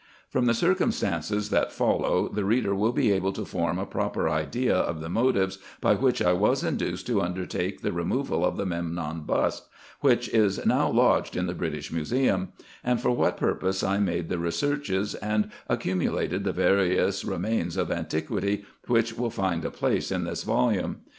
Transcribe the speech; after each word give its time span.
From 0.31 0.47
the 0.47 0.55
circumstances 0.55 1.51
that 1.51 1.71
follow, 1.71 2.27
the 2.27 2.43
reader 2.43 2.73
will 2.73 2.91
be 2.91 3.11
able 3.11 3.31
to 3.33 3.45
form 3.45 3.77
a 3.77 3.85
proper 3.85 4.27
idea 4.27 4.75
of 4.75 4.99
the 4.99 5.09
motives 5.09 5.59
by 5.79 5.93
which 5.93 6.23
I 6.23 6.33
was 6.33 6.63
induced 6.63 7.05
to 7.05 7.21
undertake 7.21 7.81
the 7.81 7.91
removal 7.91 8.43
of 8.43 8.57
the 8.57 8.65
Memnion 8.65 9.25
bust, 9.27 9.67
which 9.99 10.27
is 10.29 10.65
now 10.65 10.89
lodged 10.89 11.35
in 11.37 11.45
the 11.45 11.53
British 11.53 11.91
Museum; 11.91 12.51
and 12.83 12.99
for 12.99 13.11
what 13.11 13.37
purpose 13.37 13.83
I 13.83 13.99
made 13.99 14.29
the 14.29 14.39
re 14.39 14.49
searches, 14.49 15.13
and 15.13 15.51
accumulated 15.69 16.45
the 16.45 16.51
various 16.51 17.23
remains 17.23 17.77
of 17.77 17.91
antiquity, 17.91 18.65
which 18.87 19.15
will 19.15 19.29
find 19.29 19.63
a 19.63 19.69
place 19.69 20.11
in 20.11 20.23
this 20.23 20.41
volume. 20.41 21.01